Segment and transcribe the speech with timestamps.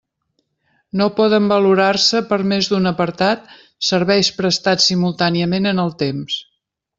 [1.01, 3.45] No poden valorar-se per més d'un apartat
[3.91, 6.41] serveis prestats simultàniament en el temps.